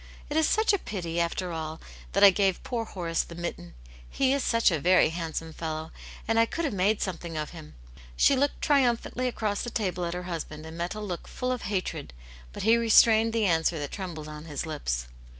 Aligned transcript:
It 0.31 0.35
is 0.35 0.47
such 0.47 0.73
a 0.73 0.79
pity, 0.79 1.19
after 1.19 1.51
all, 1.51 1.79
that 2.13 2.23
I 2.23 2.31
gave 2.31 2.63
poor 2.63 2.85
Horace 2.85 3.21
the 3.21 3.35
mitten. 3.35 3.75
He 4.09 4.33
is 4.33 4.43
such 4.43 4.71
a 4.71 4.79
very 4.79 5.09
handsome 5.09 5.53
fellow, 5.53 5.91
and 6.27 6.39
I 6.39 6.47
could 6.47 6.65
have 6.65 6.73
made 6.73 7.03
something 7.03 7.37
of 7.37 7.51
him.*' 7.51 7.75
She 8.15 8.35
looked 8.35 8.61
triumphantly 8.63 9.27
across 9.27 9.61
the 9.61 9.69
table 9.69 10.03
at 10.05 10.15
her 10.15 10.23
husband, 10.23 10.65
and 10.65 10.75
met 10.75 10.95
a 10.95 10.99
look 11.01 11.27
full 11.27 11.51
of 11.51 11.69
hatred, 11.69 12.13
but 12.51 12.63
he 12.63 12.77
re 12.77 12.89
strained 12.89 13.31
the 13.31 13.45
answer 13.45 13.77
that 13.77 13.91
trembled 13.91 14.27
on 14.27 14.45
his 14.45 14.65
lips. 14.65 15.05